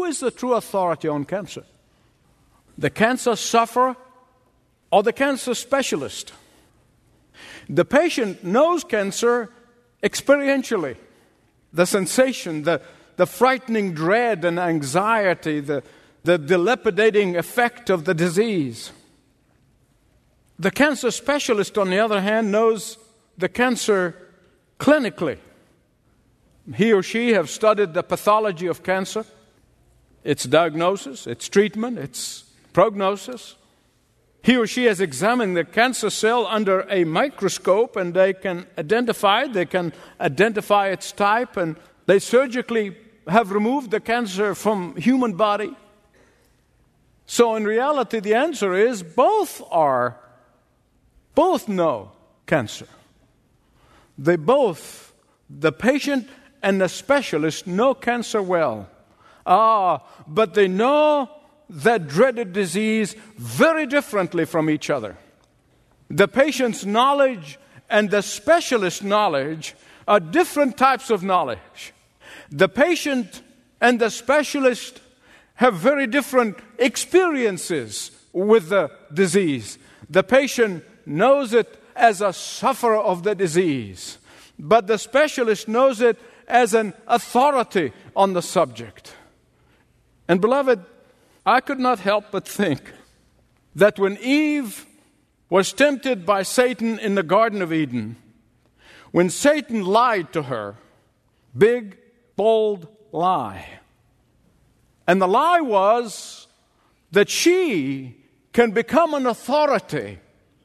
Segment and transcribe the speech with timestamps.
[0.00, 1.62] Who is the true authority on cancer?
[2.78, 3.96] The cancer sufferer
[4.90, 6.32] or the cancer specialist?
[7.68, 9.50] The patient knows cancer
[10.02, 10.96] experientially.
[11.74, 12.80] The sensation, the,
[13.16, 15.82] the frightening dread and anxiety, the,
[16.24, 18.92] the dilapidating effect of the disease.
[20.58, 22.96] The cancer specialist, on the other hand, knows
[23.36, 24.16] the cancer
[24.78, 25.36] clinically.
[26.74, 29.26] He or she have studied the pathology of cancer,
[30.24, 33.56] its diagnosis, its treatment, its prognosis.
[34.42, 39.44] He or she has examined the cancer cell under a microscope and they can identify
[39.44, 42.96] it, they can identify its type, and they surgically
[43.28, 45.76] have removed the cancer from human body.
[47.26, 50.18] So in reality the answer is both are
[51.34, 52.12] both know
[52.46, 52.88] cancer.
[54.18, 55.12] They both
[55.48, 56.28] the patient
[56.62, 58.88] and the specialist know cancer well.
[59.46, 61.28] Ah, but they know
[61.68, 65.16] that dreaded disease very differently from each other.
[66.08, 69.74] The patient's knowledge and the specialist's knowledge
[70.08, 71.92] are different types of knowledge.
[72.50, 73.42] The patient
[73.80, 75.00] and the specialist
[75.54, 79.78] have very different experiences with the disease.
[80.08, 84.18] The patient knows it as a sufferer of the disease,
[84.58, 86.18] but the specialist knows it
[86.48, 89.14] as an authority on the subject.
[90.30, 90.78] And, beloved,
[91.44, 92.92] I could not help but think
[93.74, 94.86] that when Eve
[95.48, 98.14] was tempted by Satan in the Garden of Eden,
[99.10, 100.76] when Satan lied to her,
[101.58, 101.98] big,
[102.36, 103.80] bold lie,
[105.04, 106.46] and the lie was
[107.10, 108.14] that she
[108.52, 110.20] can become an authority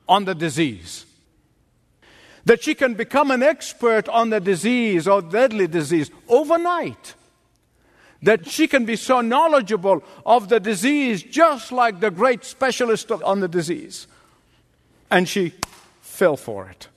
[0.07, 1.07] on the disease
[2.43, 7.15] that she can become an expert on the disease or deadly disease overnight.
[8.25, 13.39] That she can be so knowledgeable of the disease just like the great specialist on
[13.39, 14.07] the disease.
[15.11, 15.53] And she
[16.01, 16.87] fell for it.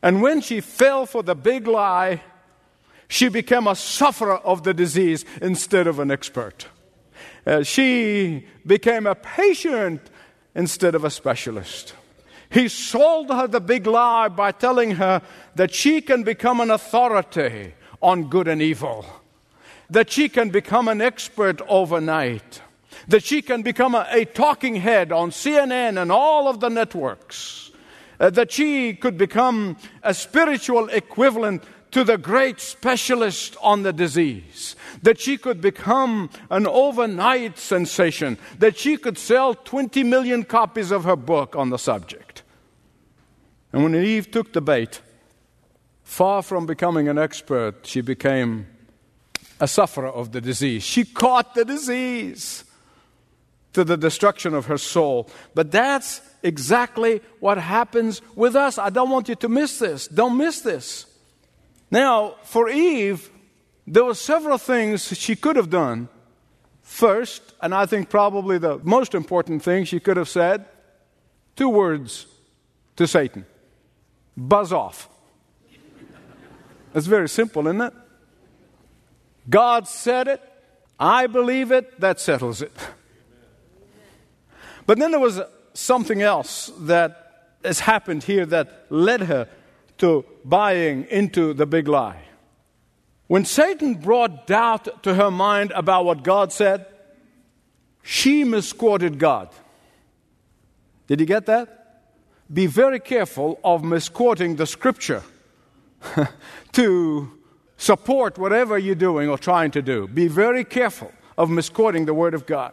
[0.00, 2.22] And when she fell for the big lie,
[3.08, 6.68] she became a sufferer of the disease instead of an expert.
[7.44, 10.00] Uh, she became a patient
[10.54, 11.94] instead of a specialist.
[12.48, 15.20] He sold her the big lie by telling her
[15.56, 19.04] that she can become an authority on good and evil,
[19.90, 22.62] that she can become an expert overnight,
[23.08, 27.70] that she can become a, a talking head on CNN and all of the networks,
[28.18, 34.76] uh, that she could become a spiritual equivalent to the great specialist on the disease,
[35.02, 41.04] that she could become an overnight sensation, that she could sell 20 million copies of
[41.04, 42.42] her book on the subject.
[43.72, 45.00] And when Eve took the bait,
[46.02, 48.66] far from becoming an expert, she became
[49.60, 50.82] a sufferer of the disease.
[50.82, 52.64] She caught the disease
[53.72, 55.28] to the destruction of her soul.
[55.54, 58.78] But that's exactly what happens with us.
[58.78, 60.08] I don't want you to miss this.
[60.08, 61.06] Don't miss this.
[61.90, 63.30] Now, for Eve,
[63.86, 66.08] there were several things she could have done.
[66.82, 70.64] First, and I think probably the most important thing she could have said,
[71.54, 72.26] two words
[72.96, 73.44] to Satan
[74.36, 75.08] buzz off.
[76.94, 77.92] It's very simple, isn't it?
[79.48, 80.42] God said it,
[80.98, 82.72] I believe it, that settles it.
[84.86, 85.40] But then there was
[85.74, 89.48] something else that has happened here that led her
[89.98, 92.22] to buying into the big lie.
[93.26, 96.86] When Satan brought doubt to her mind about what God said,
[98.02, 99.48] she misquoted God.
[101.08, 102.04] Did you get that?
[102.52, 105.24] Be very careful of misquoting the scripture
[106.72, 107.35] to
[107.76, 110.06] support whatever you're doing or trying to do.
[110.08, 112.72] Be very careful of misquoting the Word of God.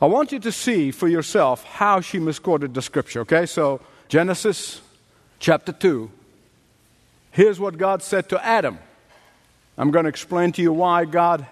[0.00, 3.46] I want you to see for yourself how she misquoted the scripture, okay?
[3.46, 4.82] So, Genesis
[5.38, 6.10] chapter 2.
[7.30, 8.78] Here's what God said to Adam.
[9.78, 11.46] I'm going to explain to you why God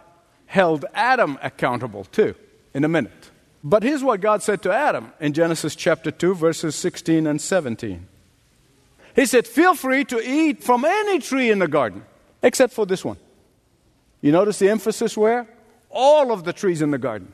[0.47, 2.35] held Adam accountable too
[2.73, 3.31] in a minute.
[3.63, 8.07] But here's what God said to Adam in Genesis chapter 2, verses 16 and 17.
[9.15, 12.05] He said, Feel free to eat from any tree in the garden,
[12.43, 13.17] except for this one.
[14.21, 15.47] You notice the emphasis where?
[15.91, 17.33] All of the trees in the garden.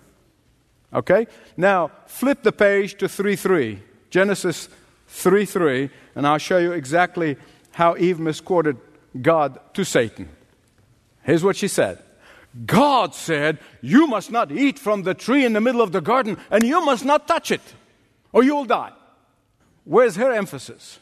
[0.93, 1.27] Okay?
[1.56, 3.82] Now, flip the page to 3 3.
[4.11, 4.69] Genesis
[5.09, 7.37] 3 3, and I'll show you exactly
[7.73, 8.76] how Eve misquoted
[9.21, 10.29] God to Satan.
[11.23, 11.99] Here's what she said
[12.67, 16.37] God said, You must not eat from the tree in the middle of the garden,
[16.50, 17.62] and you must not touch it,
[18.33, 18.93] or you'll die.
[19.85, 20.99] Where's her emphasis?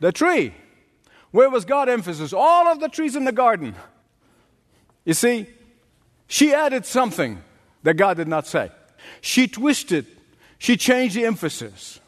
[0.00, 0.54] The tree.
[1.30, 2.32] Where was God's emphasis?
[2.32, 3.74] All of the trees in the garden.
[5.04, 5.46] You see,
[6.26, 7.42] She added something
[7.82, 8.70] that God did not say.
[9.22, 10.06] She twisted,
[10.58, 12.00] she changed the emphasis.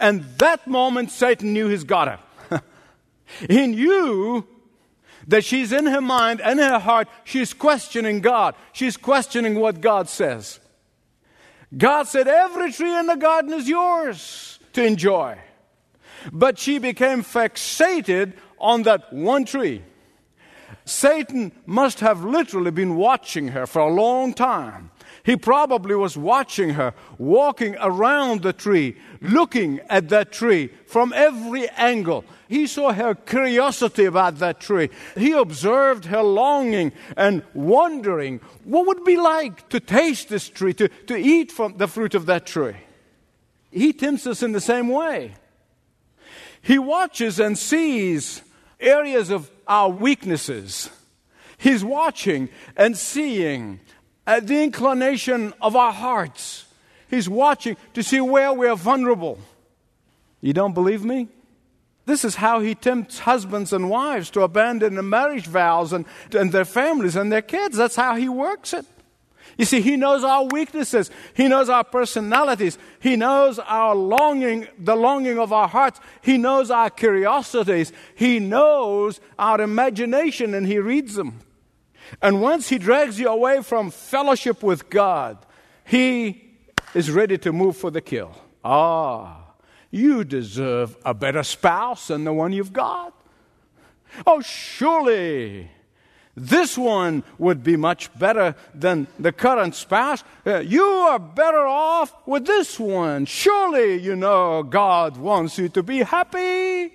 [0.00, 2.08] And that moment, Satan knew he's got
[2.50, 2.62] her.
[3.48, 4.46] he knew
[5.26, 8.54] that she's in her mind and her heart, she's questioning God.
[8.72, 10.60] She's questioning what God says.
[11.76, 15.38] God said, Every tree in the garden is yours to enjoy.
[16.32, 19.82] But she became fixated on that one tree.
[20.84, 24.90] Satan must have literally been watching her for a long time.
[25.24, 31.68] He probably was watching her walking around the tree, looking at that tree from every
[31.70, 32.24] angle.
[32.48, 34.88] He saw her curiosity about that tree.
[35.16, 40.88] He observed her longing and wondering what would be like to taste this tree, to,
[41.08, 42.76] to eat from the fruit of that tree.
[43.72, 45.34] He tempts us in the same way.
[46.66, 48.42] He watches and sees
[48.80, 50.90] areas of our weaknesses.
[51.58, 53.78] He's watching and seeing
[54.26, 56.66] at the inclination of our hearts.
[57.08, 59.38] He's watching to see where we are vulnerable.
[60.40, 61.28] You don't believe me?
[62.04, 66.04] This is how he tempts husbands and wives to abandon the marriage vows and,
[66.36, 67.76] and their families and their kids.
[67.76, 68.86] That's how he works it.
[69.56, 71.10] You see, he knows our weaknesses.
[71.34, 72.78] He knows our personalities.
[73.00, 76.00] He knows our longing, the longing of our hearts.
[76.20, 77.92] He knows our curiosities.
[78.14, 81.40] He knows our imagination and he reads them.
[82.22, 85.38] And once he drags you away from fellowship with God,
[85.84, 86.52] he
[86.94, 88.36] is ready to move for the kill.
[88.64, 89.44] Ah,
[89.90, 93.14] you deserve a better spouse than the one you've got.
[94.26, 95.70] Oh, surely
[96.36, 100.22] this one would be much better than the current spouse.
[100.46, 103.24] Uh, you are better off with this one.
[103.24, 106.92] Surely, you know, God wants you to be happy.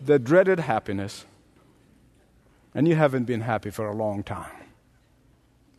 [0.00, 1.24] The dreaded happiness
[2.76, 4.52] and you haven't been happy for a long time.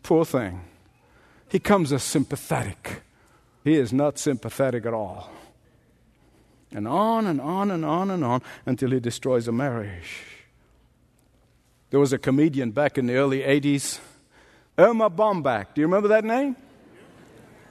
[0.01, 0.61] Poor thing.
[1.47, 3.03] He comes as sympathetic.
[3.63, 5.29] He is not sympathetic at all.
[6.71, 10.36] And on and on and on and on until he destroys a marriage.
[11.89, 13.99] There was a comedian back in the early 80s,
[14.77, 15.73] Erma Bombeck.
[15.73, 16.57] Do you remember that name?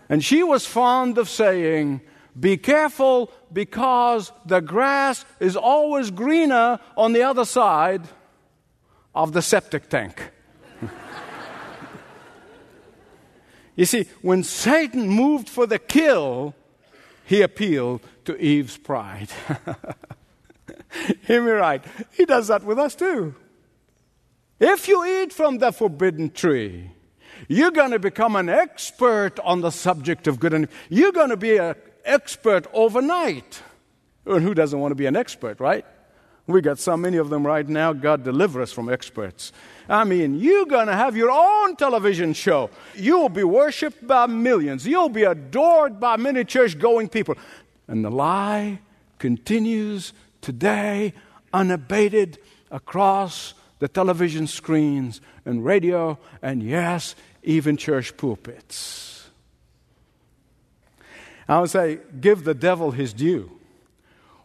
[0.09, 2.01] And she was fond of saying,
[2.39, 8.03] Be careful because the grass is always greener on the other side
[9.15, 10.31] of the septic tank.
[13.77, 16.55] you see, when Satan moved for the kill,
[17.27, 19.29] he appealed to Eve's pride.
[21.27, 21.85] Hear me right.
[22.13, 23.35] He does that with us too.
[24.59, 26.91] If you eat from the forbidden tree,
[27.49, 30.77] you're going to become an expert on the subject of good and evil.
[30.89, 31.75] you're going to be an
[32.05, 33.63] expert overnight.
[34.25, 35.85] And who doesn't want to be an expert, right?
[36.47, 37.93] We got so many of them right now.
[37.93, 39.53] God deliver us from experts.
[39.89, 42.71] I mean, you're going to have your own television show.
[42.95, 44.87] You'll be worshiped by millions.
[44.87, 47.35] You'll be adored by many church going people.
[47.89, 48.81] And the lie
[49.19, 51.15] continues today
[51.53, 52.39] unabated
[52.71, 59.29] across the television screens and radio and, yes, even church pulpits.
[61.49, 63.51] I would say, give the devil his due.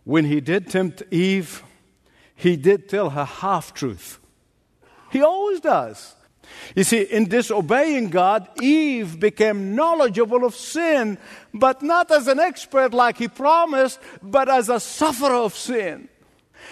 [0.04, 1.63] When he did tempt Eve,
[2.36, 4.19] he did tell her half truth.
[5.12, 6.16] He always does.
[6.75, 11.18] You see, in disobeying God, Eve became knowledgeable of sin,
[11.54, 16.09] but not as an expert like he promised, but as a sufferer of sin.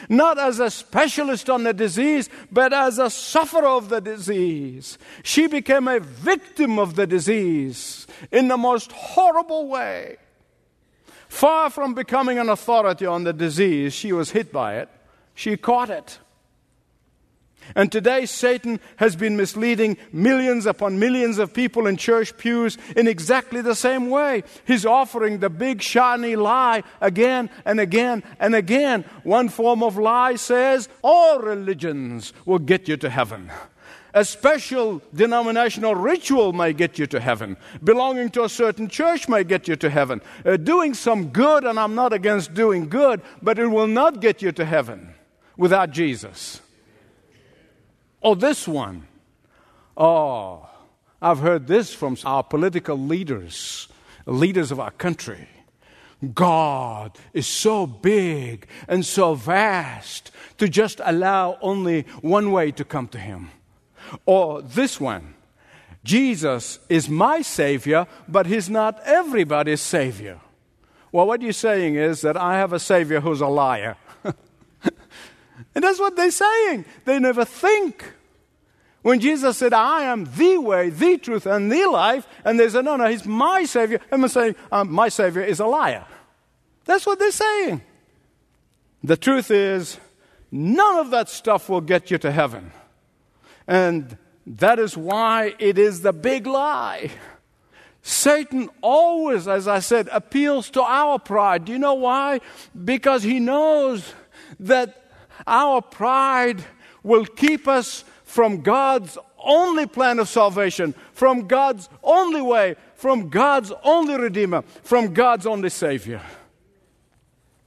[0.08, 4.98] Not as a specialist on the disease, but as a sufferer of the disease.
[5.24, 10.18] She became a victim of the disease in the most horrible way.
[11.27, 14.89] Far from becoming an authority on the disease, she was hit by it.
[15.36, 16.20] She caught it.
[17.75, 23.08] And today, Satan has been misleading millions upon millions of people in church pews in
[23.08, 24.44] exactly the same way.
[24.66, 29.06] He's offering the big, shiny lie again and again and again.
[29.24, 33.51] One form of lie says all religions will get you to heaven.
[34.13, 37.58] A special denominational ritual may get you to heaven.
[37.84, 40.22] Belonging to a certain church may get you to heaven.
[40.44, 44.42] Uh, doing some good, and I'm not against doing good, but it will not get
[44.42, 45.13] you to heaven
[45.58, 46.62] without Jesus.
[48.22, 49.08] Or this one.
[49.96, 50.70] Oh,
[51.22, 53.88] I've heard this from our political leaders,
[54.26, 55.48] leaders of our country.
[56.34, 63.08] God is so big and so vast to just allow only one way to come
[63.10, 63.52] to Him.
[64.26, 65.36] Or this one
[66.04, 70.40] Jesus is my Savior, but He's not everybody's Savior.
[71.12, 73.98] Well, what you're saying is that I have a Savior who's a liar.
[75.75, 76.86] And that's what they're saying.
[77.06, 78.13] They never think.
[79.01, 82.84] When Jesus said, I am the way, the truth, and the life, and they said,
[82.84, 86.06] no, no, he's my Savior, and I'm saying, um, my Savior is a liar.
[86.84, 87.82] That's what they're saying.
[89.04, 89.98] The truth is,
[90.51, 92.72] none of that stuff will get you to heaven.
[93.68, 97.12] And that is why it is the big lie.
[98.01, 101.66] Satan always, as I said, appeals to our pride.
[101.66, 102.42] Do you know why?
[102.84, 104.13] Because he knows
[104.60, 105.09] that
[105.48, 106.63] our pride
[107.03, 113.72] will keep us from God's only plan of salvation, from God's only way, from God's
[113.84, 116.22] only Redeemer, from God's only Savior.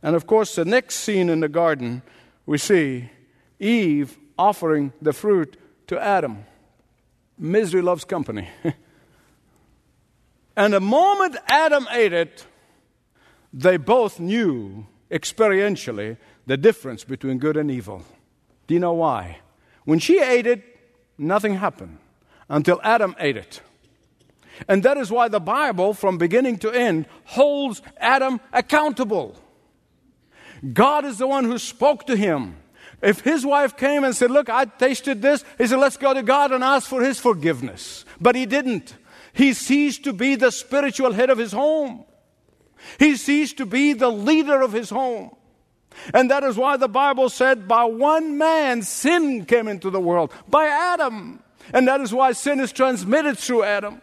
[0.02, 2.02] And of course, the next scene in the garden,
[2.46, 3.08] we see
[3.58, 6.44] Eve offering the fruit to Adam.
[7.38, 8.48] Misery loves company.
[10.56, 12.46] and the moment Adam ate it,
[13.52, 18.02] they both knew experientially the difference between good and evil.
[18.66, 19.38] Do you know why?
[19.84, 20.62] When she ate it,
[21.18, 21.99] nothing happened
[22.49, 23.61] until Adam ate it.
[24.68, 29.37] And that is why the Bible, from beginning to end, holds Adam accountable.
[30.72, 32.56] God is the one who spoke to him.
[33.00, 36.22] If his wife came and said, Look, I tasted this, he said, Let's go to
[36.22, 38.04] God and ask for his forgiveness.
[38.20, 38.94] But he didn't.
[39.32, 42.04] He ceased to be the spiritual head of his home,
[42.99, 45.30] he ceased to be the leader of his home.
[46.14, 50.32] And that is why the Bible said, by one man sin came into the world,
[50.49, 51.42] by Adam.
[51.72, 54.02] And that is why sin is transmitted through Adam.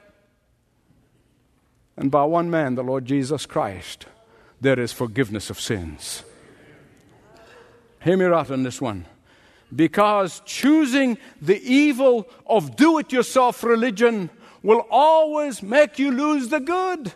[1.98, 4.06] And by one man, the Lord Jesus Christ,
[4.62, 6.24] there is forgiveness of sins.
[8.02, 9.06] Hear me out on this one.
[9.76, 14.30] Because choosing the evil of do it yourself religion
[14.64, 17.14] will always make you lose the good.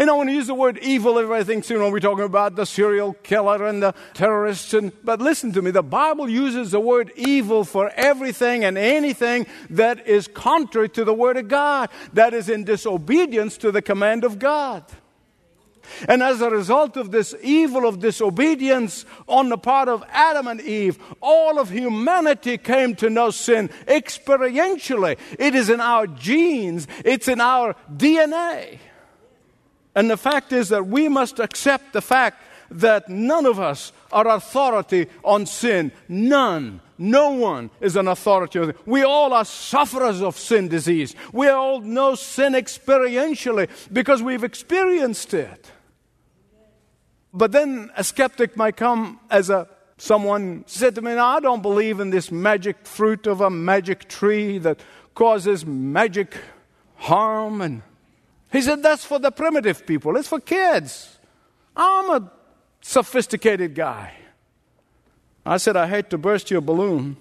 [0.00, 2.56] You know, when to use the word evil, everybody thinks, you know, we're talking about
[2.56, 4.72] the serial killer and the terrorists.
[4.72, 9.46] And, but listen to me, the Bible uses the word evil for everything and anything
[9.68, 14.24] that is contrary to the Word of God, that is in disobedience to the command
[14.24, 14.84] of God.
[16.08, 20.62] And as a result of this evil of disobedience on the part of Adam and
[20.62, 25.18] Eve, all of humanity came to know sin experientially.
[25.38, 28.78] It is in our genes, it's in our DNA.
[29.94, 34.28] And the fact is that we must accept the fact that none of us are
[34.28, 35.92] authority on sin.
[36.08, 36.80] None.
[36.96, 38.72] No one is an authority.
[38.84, 41.14] We all are sufferers of sin disease.
[41.32, 45.72] We all know sin experientially because we've experienced it.
[47.32, 52.00] But then a skeptic might come as a someone said to me, I don't believe
[52.00, 54.80] in this magic fruit of a magic tree that
[55.14, 56.36] causes magic
[56.96, 57.82] harm and
[58.52, 61.18] he said, That's for the primitive people, it's for kids.
[61.76, 62.32] I'm a
[62.80, 64.14] sophisticated guy.
[65.44, 67.16] I said, I hate to burst your balloon,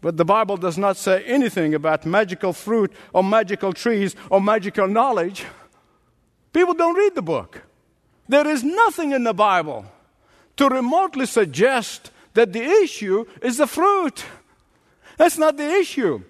[0.00, 4.86] but the Bible does not say anything about magical fruit or magical trees or magical
[4.86, 5.44] knowledge.
[6.52, 7.62] People don't read the book.
[8.28, 9.86] There is nothing in the Bible
[10.56, 14.24] to remotely suggest that the issue is the fruit.
[15.16, 16.22] That's not the issue.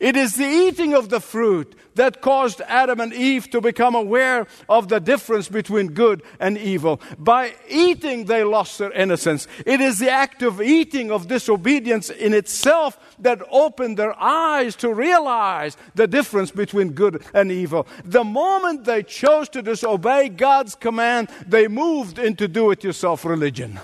[0.00, 4.46] It is the eating of the fruit that caused Adam and Eve to become aware
[4.68, 7.00] of the difference between good and evil.
[7.18, 9.48] By eating, they lost their innocence.
[9.66, 14.92] It is the act of eating of disobedience in itself that opened their eyes to
[14.92, 17.86] realize the difference between good and evil.
[18.04, 23.80] The moment they chose to disobey God's command, they moved into do it yourself religion.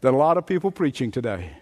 [0.00, 1.59] There are a lot of people preaching today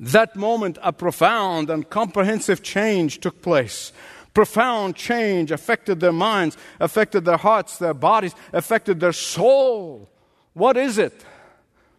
[0.00, 3.92] that moment, a profound and comprehensive change took place.
[4.32, 10.08] Profound change affected their minds, affected their hearts, their bodies, affected their soul.
[10.52, 11.24] What is it?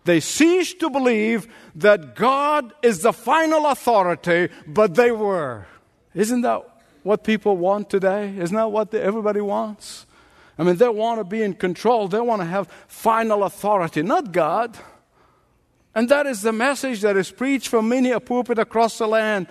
[0.05, 5.67] They ceased to believe that God is the final authority, but they were.
[6.15, 6.63] Isn't that
[7.03, 8.35] what people want today?
[8.37, 10.05] Isn't that what everybody wants?
[10.57, 14.31] I mean, they want to be in control, they want to have final authority, not
[14.31, 14.77] God.
[15.95, 19.47] And that is the message that is preached from many a pulpit across the land.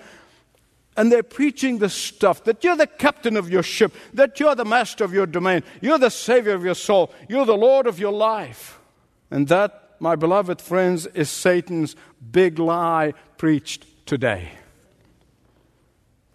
[0.96, 4.64] And they're preaching the stuff that you're the captain of your ship, that you're the
[4.64, 8.12] master of your domain, you're the savior of your soul, you're the Lord of your
[8.12, 8.80] life.
[9.30, 11.94] And that, my beloved friends, is Satan's
[12.32, 14.50] big lie preached today.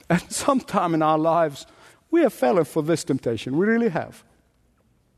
[0.09, 1.65] And sometime in our lives,
[2.11, 3.57] we have fallen for this temptation.
[3.57, 4.23] We really have.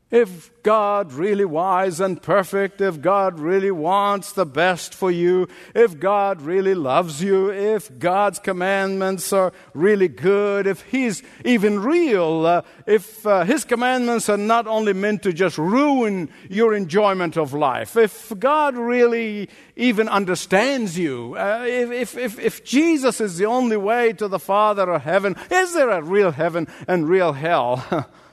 [0.08, 5.98] If God really wise and perfect, if God really wants the best for you, if
[5.98, 12.62] God really loves you, if God's commandments are really good, if He's even real, uh,
[12.86, 17.96] if uh, His commandments are not only meant to just ruin your enjoyment of life,
[17.96, 24.12] if God really even understands you, uh, if, if, if, Jesus is the only way
[24.12, 28.08] to the Father or heaven, is there a real heaven and real hell?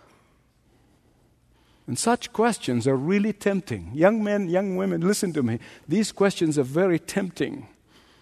[1.85, 3.91] And such questions are really tempting.
[3.93, 5.59] Young men, young women, listen to me.
[5.87, 7.67] These questions are very tempting,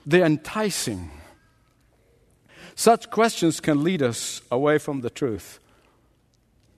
[0.05, 1.11] they're enticing.
[2.73, 5.59] Such questions can lead us away from the truth.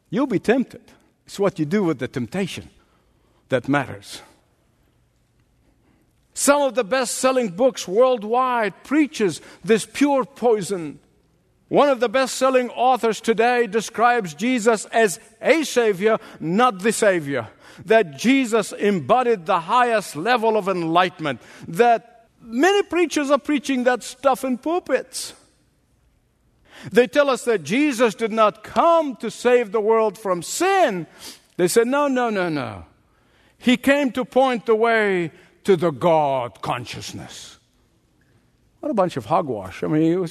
[0.09, 0.81] You'll be tempted.
[1.25, 2.69] It's what you do with the temptation
[3.49, 4.21] that matters.
[6.33, 10.99] Some of the best selling books worldwide preaches this pure poison
[11.73, 17.47] one of the best selling authors today describes Jesus as a Savior, not the Savior.
[17.85, 21.41] That Jesus embodied the highest level of enlightenment.
[21.67, 25.33] That many preachers are preaching that stuff in pulpits.
[26.91, 31.07] They tell us that Jesus did not come to save the world from sin.
[31.57, 32.85] They said, no, no, no, no.
[33.57, 35.31] He came to point the way
[35.63, 37.57] to the God consciousness.
[38.79, 39.81] What a bunch of hogwash.
[39.81, 40.23] I mean,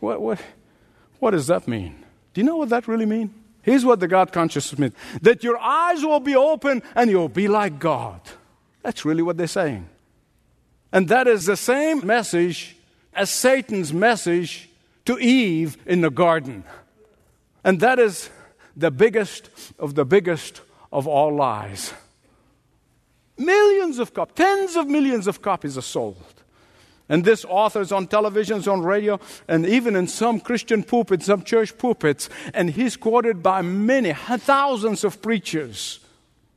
[0.00, 0.38] what, what,
[1.22, 1.94] what does that mean?
[2.34, 3.30] Do you know what that really means?
[3.62, 7.46] Here's what the God consciousness means that your eyes will be open and you'll be
[7.46, 8.20] like God.
[8.82, 9.88] That's really what they're saying.
[10.90, 12.76] And that is the same message
[13.14, 14.68] as Satan's message
[15.04, 16.64] to Eve in the garden.
[17.62, 18.28] And that is
[18.76, 19.48] the biggest
[19.78, 20.60] of the biggest
[20.90, 21.94] of all lies.
[23.38, 26.41] Millions of copies, tens of millions of copies are sold.
[27.12, 31.42] And this author is on televisions, on radio, and even in some Christian pulpits, some
[31.42, 32.30] church pulpits.
[32.54, 36.00] And he's quoted by many, thousands of preachers.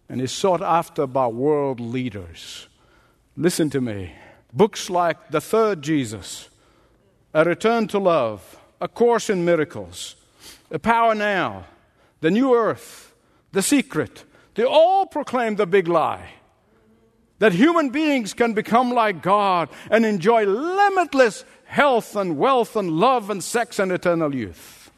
[0.08, 2.70] And he's sought after by world leaders.
[3.36, 4.14] Listen to me.
[4.54, 6.48] Books like The Third Jesus,
[7.34, 10.16] A Return to Love, A Course in Miracles,
[10.70, 11.66] The Power Now,
[12.22, 13.14] The New Earth,
[13.52, 16.30] The Secret, they all proclaim the big lie
[17.40, 23.30] that human beings can become like God and enjoy limitless health and wealth and love
[23.30, 24.92] and sex and eternal youth.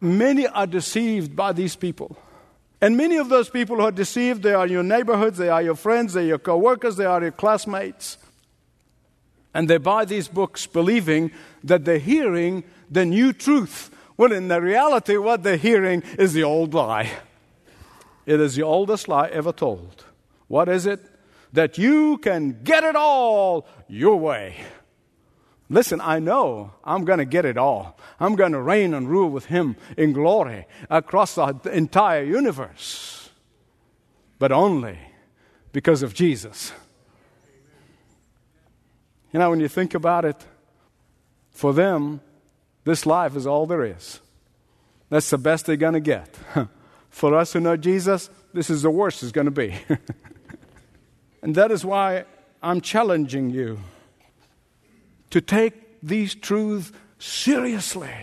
[0.00, 2.16] Many are deceived by these people.
[2.80, 5.76] And many of those people who are deceived, they are your neighborhoods, they are your
[5.76, 8.18] friends, they are your coworkers, they are your classmates.
[9.54, 11.30] And they buy these books believing
[11.62, 13.94] that they're hearing the new truth.
[14.16, 17.10] When in the reality, what they're hearing is the old lie.
[18.26, 20.04] It is the oldest lie ever told.
[20.48, 21.11] What is it?
[21.52, 24.56] That you can get it all your way.
[25.68, 27.98] Listen, I know I'm going to get it all.
[28.20, 33.30] I'm going to reign and rule with Him in glory across the entire universe.
[34.38, 34.98] But only
[35.72, 36.72] because of Jesus.
[39.32, 40.44] You know, when you think about it,
[41.50, 42.20] for them,
[42.84, 44.20] this life is all there is.
[45.08, 46.36] That's the best they're going to get.
[47.10, 49.74] for us who know Jesus, this is the worst it's going to be.
[51.42, 52.24] And that is why
[52.62, 53.80] I'm challenging you
[55.30, 58.14] to take these truths seriously,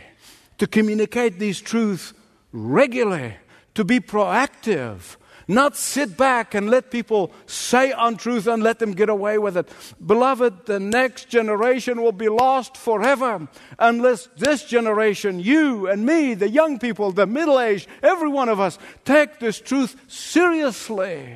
[0.57, 2.13] to communicate these truths
[2.51, 3.35] regularly,
[3.75, 9.09] to be proactive, not sit back and let people say untruth and let them get
[9.09, 9.67] away with it.
[10.05, 13.47] Beloved, the next generation will be lost forever
[13.79, 18.59] unless this generation, you and me, the young people, the middle aged, every one of
[18.59, 21.35] us, take this truth seriously.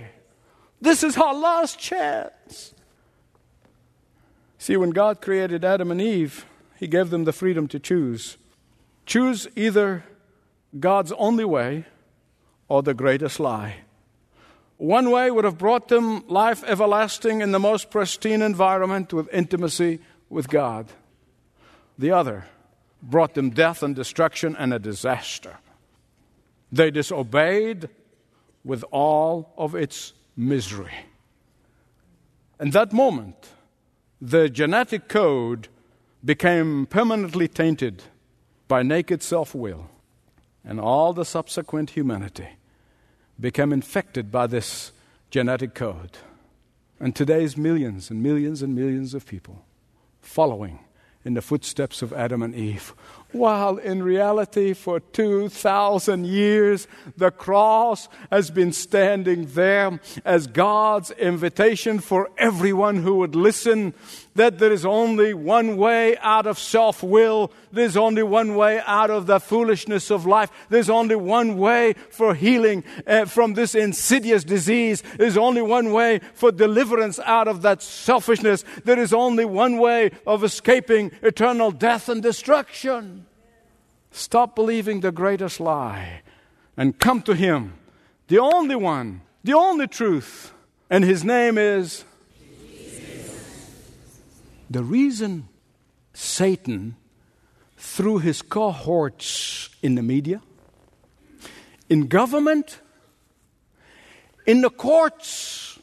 [0.83, 2.73] This is our last chance.
[4.57, 6.45] See, when God created Adam and Eve,
[6.77, 8.35] He gave them the freedom to choose.
[9.05, 10.03] Choose either
[10.77, 11.85] God's only way
[12.67, 13.75] or the greatest lie.
[14.75, 19.99] One way would have brought them life everlasting in the most pristine environment with intimacy
[20.29, 20.87] with God.
[21.97, 22.43] The other
[23.01, 25.59] brought them death and destruction and a disaster.
[26.73, 27.87] They disobeyed
[28.65, 30.93] with all of its misery.
[32.59, 33.49] In that moment,
[34.21, 35.67] the genetic code
[36.23, 38.03] became permanently tainted
[38.67, 39.89] by naked self will,
[40.63, 42.47] and all the subsequent humanity
[43.39, 44.91] became infected by this
[45.29, 46.17] genetic code.
[46.99, 49.65] And today's millions and millions and millions of people
[50.21, 50.79] following
[51.25, 52.93] in the footsteps of Adam and Eve
[53.33, 61.99] while in reality, for 2,000 years, the cross has been standing there as God's invitation
[61.99, 63.93] for everyone who would listen
[64.35, 67.51] that there is only one way out of self will.
[67.71, 70.51] There's only one way out of the foolishness of life.
[70.69, 75.03] There's only one way for healing uh, from this insidious disease.
[75.17, 78.63] There's only one way for deliverance out of that selfishness.
[78.83, 83.22] There is only one way of escaping eternal death and destruction.
[84.15, 86.21] Stop believing the greatest lie
[86.77, 87.73] and come to Him,
[88.27, 90.53] the only one, the only truth.
[90.87, 92.05] And His name is
[92.61, 93.71] Jesus.
[94.69, 95.47] the reason
[96.13, 96.95] Satan,
[97.75, 100.41] through his cohorts in the media,
[101.89, 102.79] in government,
[104.45, 105.79] in the courts,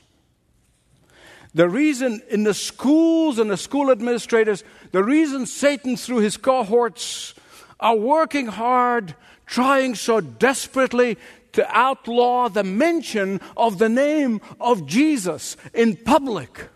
[1.52, 4.62] the reason in the schools and the school administrators,
[4.92, 7.34] the reason Satan, through his cohorts,
[7.80, 9.14] are working hard,
[9.46, 11.18] trying so desperately
[11.52, 16.68] to outlaw the mention of the name of Jesus in public.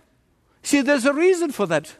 [0.62, 1.94] See, there's a reason for that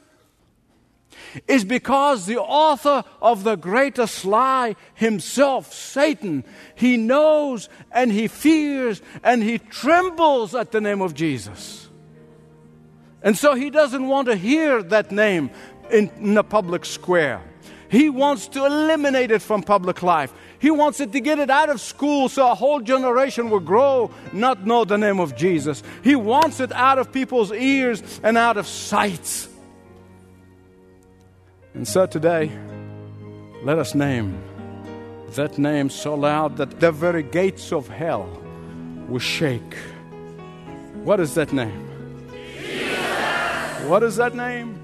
[1.49, 9.03] is because the author of the greatest lie himself, Satan, he knows and he fears
[9.23, 11.89] and he trembles at the name of Jesus.
[13.23, 15.51] And so he doesn't want to hear that name
[15.91, 17.43] in, in the public square.
[17.95, 20.33] He wants to eliminate it from public life.
[20.59, 24.11] He wants it to get it out of school so a whole generation will grow,
[24.33, 25.81] not know the name of Jesus.
[26.03, 29.47] He wants it out of people's ears and out of sight.
[31.75, 32.51] And so today,
[33.63, 34.43] let us name
[35.37, 38.29] that name so loud that the very gates of hell
[39.09, 39.77] will shake.
[41.05, 41.89] What is that name?
[42.61, 43.89] Jesus.
[43.89, 44.84] What is that name?